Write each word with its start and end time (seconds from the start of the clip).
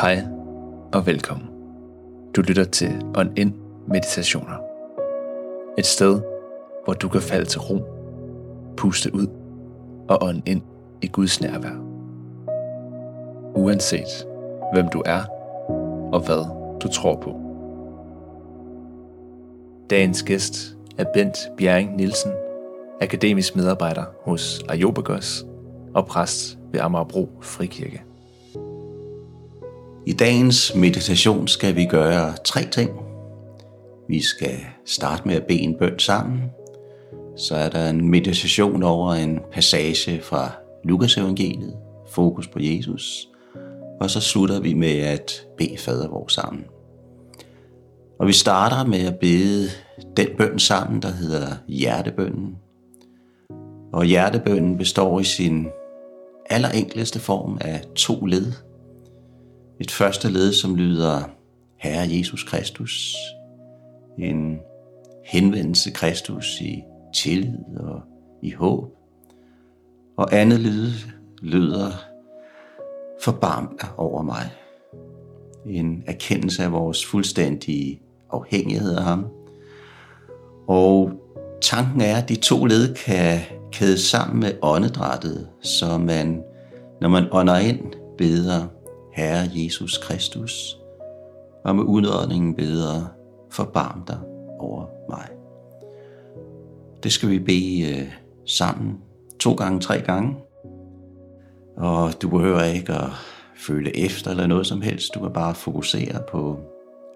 Hej 0.00 0.22
og 0.94 1.06
velkommen. 1.06 1.48
Du 2.36 2.40
lytter 2.40 2.64
til 2.64 3.02
On 3.16 3.36
In 3.36 3.54
Meditationer. 3.88 4.56
Et 5.78 5.86
sted, 5.86 6.20
hvor 6.84 6.92
du 6.92 7.08
kan 7.08 7.20
falde 7.20 7.44
til 7.44 7.60
ro, 7.60 7.78
puste 8.76 9.14
ud 9.14 9.26
og 10.08 10.18
ånde 10.22 10.42
ind 10.46 10.62
i 11.02 11.06
Guds 11.06 11.40
nærvær. 11.40 11.74
Uanset 13.54 14.26
hvem 14.72 14.88
du 14.88 15.02
er 15.06 15.20
og 16.12 16.20
hvad 16.26 16.44
du 16.80 16.88
tror 16.88 17.16
på. 17.16 17.40
Dagens 19.90 20.22
gæst 20.22 20.76
er 20.98 21.04
Bent 21.14 21.38
Bjerring 21.56 21.96
Nielsen, 21.96 22.32
akademisk 23.00 23.56
medarbejder 23.56 24.04
hos 24.24 24.64
Ayobagos 24.68 25.46
og 25.94 26.06
præst 26.06 26.58
ved 26.72 26.80
Amagerbro 26.80 27.30
Frikirke. 27.40 28.07
I 30.08 30.12
dagens 30.12 30.74
meditation 30.74 31.48
skal 31.48 31.76
vi 31.76 31.84
gøre 31.84 32.34
tre 32.44 32.64
ting. 32.72 32.90
Vi 34.08 34.22
skal 34.22 34.58
starte 34.84 35.22
med 35.28 35.34
at 35.34 35.46
bede 35.46 35.60
en 35.60 35.74
bøn 35.78 35.98
sammen. 35.98 36.42
Så 37.36 37.54
er 37.54 37.68
der 37.68 37.90
en 37.90 38.10
meditation 38.10 38.82
over 38.82 39.12
en 39.12 39.40
passage 39.52 40.20
fra 40.22 40.52
Lukas 40.84 41.16
evangeliet, 41.16 41.74
fokus 42.10 42.48
på 42.48 42.58
Jesus. 42.60 43.28
Og 44.00 44.10
så 44.10 44.20
slutter 44.20 44.60
vi 44.60 44.74
med 44.74 44.98
at 44.98 45.46
bede 45.58 45.78
fader 45.78 46.08
vores 46.08 46.32
sammen. 46.32 46.64
Og 48.20 48.26
vi 48.26 48.32
starter 48.32 48.84
med 48.84 49.06
at 49.06 49.18
bede 49.18 49.68
den 50.16 50.28
bøn 50.38 50.58
sammen, 50.58 51.02
der 51.02 51.10
hedder 51.10 51.56
hjertebønnen. 51.68 52.56
Og 53.92 54.04
hjertebønnen 54.04 54.78
består 54.78 55.20
i 55.20 55.24
sin 55.24 55.66
allerenkleste 56.50 57.18
form 57.18 57.58
af 57.60 57.82
to 57.94 58.26
led– 58.26 58.52
et 59.80 59.90
første 59.90 60.28
led, 60.28 60.52
som 60.52 60.76
lyder 60.76 61.22
Herre 61.76 62.08
Jesus 62.10 62.44
Kristus. 62.44 63.14
En 64.18 64.58
henvendelse 65.24 65.90
Kristus 65.90 66.60
i 66.60 66.82
tillid 67.14 67.76
og 67.80 68.00
i 68.42 68.50
håb. 68.50 68.84
Og 70.16 70.34
andet 70.34 70.60
led 70.60 70.92
lyder 71.42 71.90
Forbarm 73.22 73.76
dig 73.80 73.88
over 73.96 74.22
mig. 74.22 74.50
En 75.66 76.02
erkendelse 76.06 76.62
af 76.62 76.72
vores 76.72 77.06
fuldstændige 77.06 78.00
afhængighed 78.30 78.96
af 78.96 79.02
ham. 79.02 79.26
Og 80.68 81.12
tanken 81.60 82.00
er, 82.00 82.16
at 82.16 82.28
de 82.28 82.36
to 82.36 82.64
led 82.64 82.94
kan 82.94 83.40
kædes 83.72 84.00
sammen 84.00 84.40
med 84.40 84.52
åndedrættet, 84.62 85.48
så 85.62 85.98
man, 85.98 86.42
når 87.00 87.08
man 87.08 87.28
ånder 87.32 87.58
ind, 87.58 87.80
beder 88.18 88.66
Herre 89.18 89.50
Jesus 89.54 89.98
Kristus, 89.98 90.78
og 91.64 91.76
med 91.76 91.84
udåndingen 91.84 92.54
beder, 92.54 93.04
forbarm 93.50 94.04
dig 94.06 94.18
over 94.58 94.86
mig. 95.08 95.28
Det 97.02 97.12
skal 97.12 97.30
vi 97.30 97.38
bede 97.38 97.80
øh, 97.80 98.12
sammen 98.46 98.98
to 99.40 99.54
gange, 99.54 99.80
tre 99.80 100.00
gange. 100.00 100.36
Og 101.76 102.22
du 102.22 102.28
behøver 102.28 102.62
ikke 102.62 102.92
at 102.92 103.10
føle 103.56 103.96
efter 103.96 104.30
eller 104.30 104.46
noget 104.46 104.66
som 104.66 104.82
helst. 104.82 105.14
Du 105.14 105.20
kan 105.20 105.32
bare 105.32 105.54
fokusere 105.54 106.22
på 106.30 106.58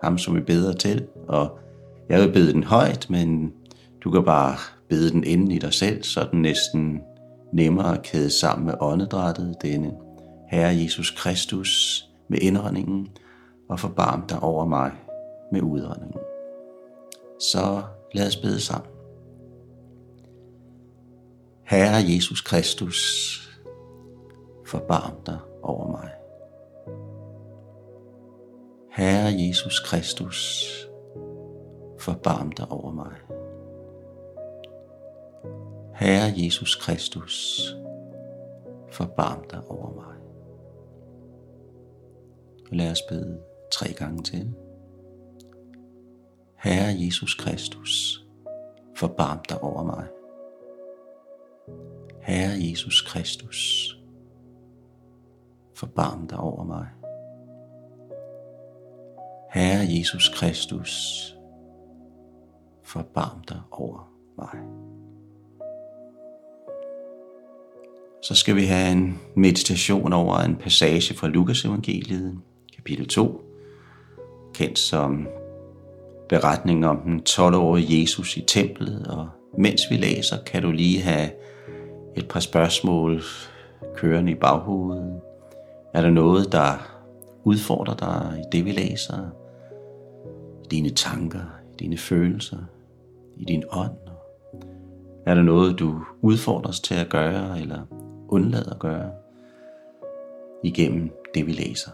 ham, 0.03 0.19
som 0.19 0.37
vi 0.37 0.41
beder 0.41 0.73
til. 0.73 1.07
Og 1.29 1.59
jeg 2.09 2.21
vil 2.21 2.33
bede 2.33 2.53
den 2.53 2.65
højt, 2.65 3.11
men 3.11 3.53
du 4.05 4.11
kan 4.11 4.25
bare 4.25 4.57
bede 4.89 5.11
den 5.11 5.25
inden 5.25 5.51
i 5.51 5.59
dig 5.59 5.73
selv, 5.73 6.03
så 6.03 6.29
den 6.31 6.43
næsten 6.43 7.01
nemmere 7.53 7.95
at 7.95 8.03
kæde 8.03 8.31
sammen 8.31 8.67
med 8.67 8.75
åndedrættet, 8.81 9.57
denne 9.63 9.93
Herre 10.53 10.83
Jesus 10.83 11.11
Kristus, 11.11 12.05
med 12.29 12.39
indretningen, 12.39 13.09
og 13.69 13.81
forbarm 13.81 14.27
dig 14.27 14.43
over 14.43 14.65
mig 14.65 14.93
med 15.53 15.63
udretningen. 15.63 16.21
Så 17.41 17.83
lad 18.15 18.27
os 18.27 18.37
bede 18.37 18.61
sammen. 18.61 18.91
Herre 21.65 21.97
Jesus 21.97 22.41
Kristus, 22.41 22.99
forbarm 24.67 25.15
dig 25.27 25.39
over 25.63 25.91
mig. 25.91 26.11
Herre 28.91 29.33
Jesus 29.39 29.81
Kristus, 29.81 30.69
forbarm 31.99 32.53
dig 32.53 32.67
over 32.71 32.93
mig. 32.93 33.13
Herre 35.95 36.33
Jesus 36.37 36.77
Kristus, 36.77 37.61
forbarm 38.91 39.45
dig 39.51 39.61
over 39.69 39.95
mig. 39.95 40.22
Og 42.73 42.77
lad 42.77 42.91
os 42.91 43.03
bede 43.09 43.39
tre 43.73 43.93
gange 43.93 44.23
til. 44.23 44.55
Herre 46.59 46.97
Jesus 46.99 47.35
Kristus, 47.35 48.25
forbarm 48.97 49.39
dig 49.49 49.63
over 49.63 49.83
mig. 49.83 50.09
Herre 52.21 52.71
Jesus 52.71 53.03
Kristus, 53.03 53.93
forbarm 55.75 56.29
dig 56.29 56.39
over 56.39 56.65
mig. 56.65 56.87
Herre 59.51 59.87
Jesus 59.99 60.29
Kristus, 60.29 60.93
forbarm 62.83 63.45
dig 63.49 63.61
over 63.71 64.13
mig. 64.39 64.63
Så 68.23 68.35
skal 68.35 68.57
vi 68.57 68.65
have 68.65 68.93
en 68.93 69.19
meditation 69.37 70.13
over 70.13 70.37
en 70.37 70.57
passage 70.57 71.15
fra 71.15 71.29
Lukas 71.29 71.65
evangeliet, 71.65 72.41
kapitel 72.83 73.07
2, 73.07 73.41
kendt 74.55 74.79
som 74.79 75.29
beretningen 76.29 76.85
om 76.85 77.01
den 77.01 77.23
12-årige 77.29 78.01
Jesus 78.01 78.37
i 78.37 78.45
templet, 78.47 79.07
og 79.07 79.29
mens 79.59 79.91
vi 79.91 79.97
læser, 79.97 80.37
kan 80.47 80.63
du 80.63 80.71
lige 80.71 81.01
have 81.01 81.31
et 82.17 82.29
par 82.29 82.41
spørgsmål 82.41 83.23
kørende 83.97 84.33
i 84.33 84.35
baghovedet. 84.35 85.21
Er 85.95 86.03
der 86.03 86.11
noget, 86.11 86.53
der 86.53 87.03
udfordrer 87.45 87.95
dig 87.95 88.39
i 88.39 88.57
det, 88.57 88.65
vi 88.65 88.71
læser? 88.71 89.31
I 90.65 90.67
dine 90.71 90.91
tanker, 90.91 91.61
i 91.73 91.77
dine 91.79 91.97
følelser, 91.97 92.59
i 93.37 93.45
din 93.45 93.63
ånd? 93.71 93.97
Er 95.27 95.35
der 95.35 95.43
noget, 95.43 95.79
du 95.79 96.01
udfordres 96.21 96.81
til 96.81 96.95
at 96.95 97.09
gøre, 97.09 97.61
eller 97.61 97.81
undlader 98.29 98.73
at 98.73 98.79
gøre 98.79 99.11
igennem 100.65 101.11
det, 101.35 101.47
vi 101.47 101.53
læser? 101.53 101.91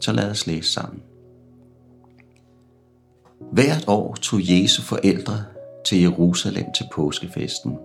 Så 0.00 0.12
lad 0.12 0.30
os 0.30 0.46
læse 0.46 0.72
sammen. 0.72 1.02
Hvert 3.52 3.84
år 3.86 4.14
tog 4.14 4.40
Jesu 4.42 4.82
forældre 4.82 5.44
til 5.86 6.00
Jerusalem 6.00 6.64
til 6.76 6.84
påskefesten. 6.92 7.78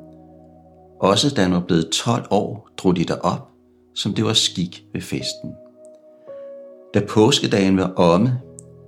Også 1.00 1.34
da 1.36 1.42
han 1.42 1.52
var 1.52 1.60
blevet 1.60 1.90
12 1.90 2.28
år, 2.32 2.70
drog 2.78 2.96
de 2.96 3.04
derop, 3.04 3.50
som 3.96 4.14
det 4.14 4.26
var 4.26 4.34
skik 4.34 4.86
ved 4.94 5.02
festen. 5.02 5.52
Da 6.94 7.06
påskedagen 7.10 7.78
var 7.78 7.94
omme, 7.96 8.40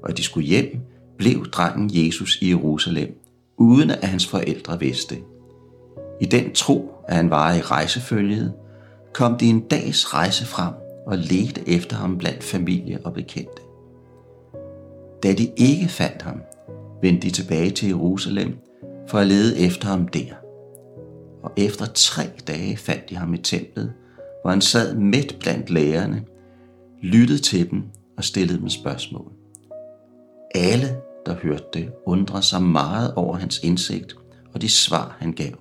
og 0.03 0.18
de 0.18 0.24
skulle 0.24 0.47
hjem, 0.47 0.80
blev 1.18 1.46
drengen 1.46 1.90
Jesus 1.94 2.38
i 2.41 2.50
Jerusalem, 2.50 3.22
uden 3.58 3.90
at 3.90 4.08
hans 4.08 4.28
forældre 4.28 4.80
vidste. 4.80 5.16
I 6.22 6.25
den 6.25 6.53
tro, 6.53 6.91
at 7.08 7.16
han 7.16 7.30
var 7.30 7.53
i 7.53 7.62
rejsefølget, 7.62 8.53
kom 9.14 9.38
de 9.38 9.46
en 9.46 9.59
dags 9.59 10.14
rejse 10.14 10.46
frem 10.46 10.74
og 11.05 11.17
ledte 11.17 11.69
efter 11.69 11.95
ham 11.95 12.17
blandt 12.17 12.43
familie 12.43 12.99
og 13.05 13.13
bekendte. 13.13 13.61
Da 15.23 15.33
de 15.33 15.51
ikke 15.57 15.88
fandt 15.88 16.21
ham, 16.21 16.41
vendte 17.01 17.27
de 17.27 17.33
tilbage 17.33 17.71
til 17.71 17.88
Jerusalem 17.88 18.57
for 19.07 19.17
at 19.17 19.27
lede 19.27 19.59
efter 19.59 19.88
ham 19.88 20.07
der. 20.07 20.33
Og 21.43 21.51
efter 21.57 21.85
tre 21.85 22.23
dage 22.47 22.78
fandt 22.78 23.09
de 23.09 23.16
ham 23.16 23.34
i 23.34 23.37
templet, 23.37 23.93
hvor 24.41 24.49
han 24.49 24.61
sad 24.61 24.96
midt 24.96 25.37
blandt 25.40 25.69
lærerne, 25.69 26.23
lyttede 27.02 27.40
til 27.40 27.72
dem 27.72 27.84
og 28.17 28.23
stillede 28.23 28.59
dem 28.59 28.69
spørgsmål. 28.69 29.31
Alle, 30.55 30.97
der 31.25 31.35
hørte 31.35 31.66
det, 31.73 31.91
undrede 32.05 32.43
sig 32.43 32.63
meget 32.63 33.13
over 33.16 33.35
hans 33.35 33.59
indsigt 33.63 34.16
og 34.53 34.61
de 34.61 34.69
svar, 34.69 35.17
han 35.19 35.34
gav. 35.34 35.53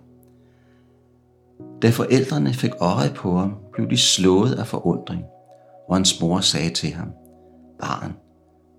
Da 1.82 1.90
forældrene 1.90 2.54
fik 2.54 2.70
øje 2.80 3.10
på 3.16 3.36
ham, 3.36 3.54
blev 3.72 3.90
de 3.90 3.96
slået 3.96 4.54
af 4.54 4.66
forundring 4.66 5.24
og 5.88 5.96
hans 5.96 6.20
mor 6.20 6.40
sagde 6.40 6.70
til 6.70 6.90
ham, 6.90 7.08
Barn, 7.80 8.12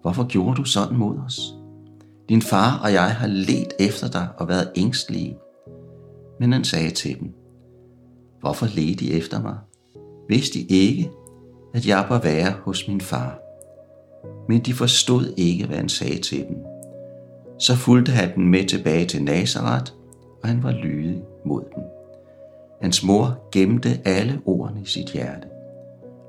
hvorfor 0.02 0.28
gjorde 0.28 0.56
du 0.56 0.64
sådan 0.64 0.98
mod 0.98 1.18
os? 1.18 1.40
Din 2.30 2.42
far 2.42 2.80
og 2.84 2.94
jeg 2.94 3.16
har 3.16 3.28
let 3.28 3.74
efter 3.80 4.08
dig 4.08 4.28
og 4.38 4.48
været 4.48 4.72
ængstlige. 4.76 5.38
Men 6.40 6.54
han 6.54 6.64
sagde 6.64 6.90
til 6.90 7.20
dem, 7.20 7.34
Hvorfor 8.40 8.66
ledte 8.66 9.06
I 9.06 9.12
efter 9.12 9.42
mig? 9.42 9.56
Vidste 10.30 10.60
I 10.60 10.66
ikke, 10.70 11.12
at 11.74 11.88
jeg 11.88 12.06
var 12.10 12.22
være 12.22 12.52
hos 12.52 12.88
min 12.88 13.02
far? 13.02 13.40
Men 14.50 14.62
de 14.62 14.74
forstod 14.74 15.34
ikke, 15.38 15.66
hvad 15.66 15.78
han 15.78 15.90
sagde 15.90 16.22
til 16.22 16.48
dem. 16.48 16.58
Så 17.60 17.76
fulgte 17.76 18.12
han 18.12 18.36
den 18.36 18.48
med 18.48 18.66
tilbage 18.66 19.06
til 19.06 19.24
Nazareth, 19.24 19.92
og 20.44 20.50
han 20.50 20.64
var 20.64 20.72
lydig 20.72 21.22
mod 21.46 21.62
dem. 21.76 21.84
Hans 22.82 23.04
mor 23.04 23.50
gemte 23.52 23.90
alle 24.06 24.42
ordene 24.46 24.82
i 24.82 24.86
sit 24.86 25.10
hjerte 25.10 25.48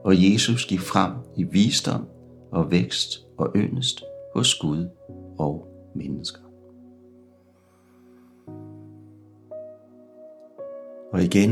og 0.07 0.33
Jesus 0.33 0.67
gik 0.67 0.81
frem 0.81 1.13
i 1.37 1.43
visdom 1.43 2.09
og 2.53 2.71
vækst 2.71 3.27
og 3.39 3.53
yndest 3.57 4.03
hos 4.35 4.55
Gud 4.55 4.89
og 5.39 5.69
mennesker. 5.95 6.41
Og 11.13 11.23
igen 11.23 11.51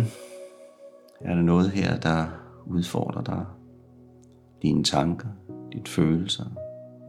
er 1.21 1.35
der 1.35 1.43
noget 1.43 1.71
her, 1.71 2.01
der 2.01 2.27
udfordrer 2.67 3.23
dig. 3.23 3.47
Dine 4.63 4.85
tanker, 4.85 5.29
dine 5.73 5.87
følelser, 5.87 6.45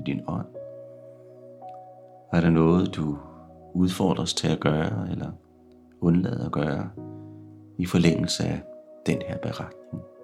din 0.06 0.22
ånd. 0.28 0.48
Er 2.34 2.42
der 2.42 2.50
noget, 2.50 2.96
du 2.96 3.18
udfordres 3.74 4.34
til 4.34 4.48
at 4.48 4.60
gøre, 4.60 5.12
eller 5.12 5.32
undlade 6.02 6.46
at 6.46 6.52
gøre, 6.52 6.90
i 7.78 7.86
forlængelse 7.86 8.44
af 8.44 8.62
den 9.06 9.22
her 9.28 9.38
beretning? 9.38 10.15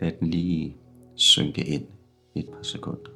Lad 0.00 0.12
den 0.20 0.28
lige 0.28 0.76
synke 1.14 1.64
ind 1.64 1.86
et 2.34 2.48
par 2.52 2.62
sekunder. 2.62 3.10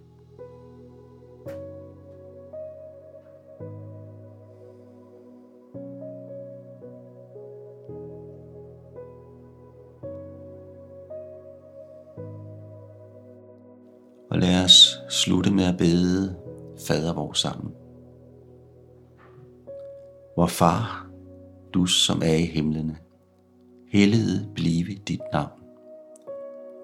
Og 14.30 14.38
lad 14.38 14.64
os 14.64 14.98
slutte 15.08 15.50
med 15.52 15.64
at 15.64 15.78
bede 15.78 16.36
fader 16.86 17.14
vores 17.14 17.38
sammen. 17.38 17.74
Vor 20.36 20.46
far, 20.46 21.10
du 21.74 21.86
som 21.86 22.22
er 22.24 22.34
i 22.34 22.44
himlene, 22.44 22.96
helliget 23.88 24.50
blive 24.54 24.94
dit 24.94 25.20
navn. 25.32 25.61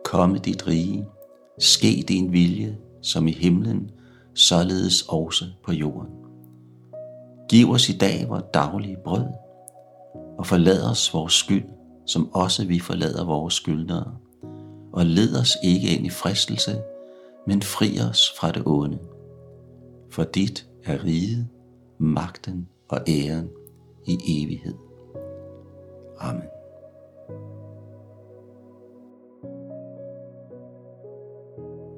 Komme 0.08 0.38
dit 0.38 0.66
rige, 0.66 1.06
ske 1.58 2.04
din 2.08 2.32
vilje, 2.32 2.78
som 3.02 3.28
i 3.28 3.32
himlen, 3.32 3.90
således 4.34 5.02
også 5.08 5.44
på 5.64 5.72
jorden. 5.72 6.10
Giv 7.48 7.70
os 7.70 7.88
i 7.88 7.98
dag 7.98 8.28
vores 8.28 8.44
daglige 8.54 8.96
brød, 9.04 9.26
og 10.38 10.46
forlad 10.46 10.90
os 10.90 11.14
vores 11.14 11.32
skyld, 11.32 11.64
som 12.06 12.32
også 12.32 12.66
vi 12.66 12.78
forlader 12.78 13.24
vores 13.24 13.54
skyldnere. 13.54 14.14
Og 14.92 15.06
led 15.06 15.40
os 15.40 15.56
ikke 15.64 15.88
ind 15.96 16.06
i 16.06 16.10
fristelse, 16.10 16.82
men 17.46 17.62
fri 17.62 17.98
os 18.10 18.32
fra 18.40 18.52
det 18.52 18.62
onde. 18.66 18.98
For 20.10 20.22
dit 20.22 20.68
er 20.84 21.04
riget, 21.04 21.48
magten 21.98 22.68
og 22.88 22.98
æren 23.08 23.48
i 24.06 24.42
evighed. 24.42 24.74
Amen. 26.18 26.57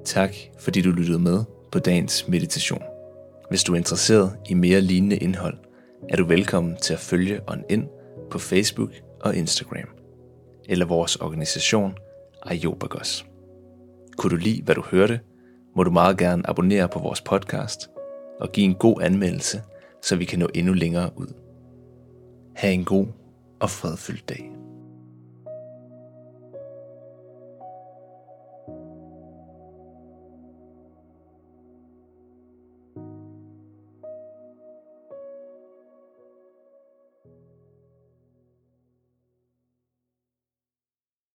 Tak 0.05 0.35
fordi 0.59 0.83
du 0.83 0.91
lyttede 0.91 1.19
med 1.19 1.45
på 1.73 1.79
dagens 1.79 2.29
meditation. 2.29 2.83
Hvis 3.49 3.65
du 3.65 3.73
er 3.73 3.77
interesseret 3.77 4.37
i 4.49 4.55
mere 4.55 4.81
lignende 4.81 5.17
indhold, 5.17 5.59
er 6.09 6.17
du 6.17 6.25
velkommen 6.25 6.77
til 6.77 6.93
at 6.93 7.01
følge 7.01 7.41
On 7.47 7.65
ind 7.69 7.89
på 8.31 8.39
Facebook 8.39 8.91
og 9.21 9.37
Instagram, 9.37 9.89
eller 10.69 10.87
vores 10.87 11.17
organisation 11.17 11.95
Ayobagos. 12.43 13.27
Kunne 14.19 14.31
du 14.31 14.37
lide, 14.37 14.63
hvad 14.63 14.75
du 14.75 14.83
hørte, 14.83 15.21
må 15.77 15.83
du 15.83 15.91
meget 15.91 16.19
gerne 16.19 16.49
abonnere 16.49 16.89
på 16.89 16.99
vores 16.99 17.21
podcast 17.21 17.89
og 18.41 18.53
give 18.53 18.65
en 18.65 18.75
god 18.75 19.03
anmeldelse, 19.03 19.63
så 20.03 20.17
vi 20.17 20.25
kan 20.25 20.39
nå 20.39 20.49
endnu 20.55 20.73
længere 20.73 21.11
ud. 21.17 21.35
Ha' 22.57 22.71
en 22.71 22.85
god 22.85 23.07
og 23.61 23.71
fredfyldt 23.71 24.29
dag. 24.29 24.50